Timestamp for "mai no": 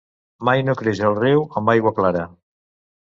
0.47-0.75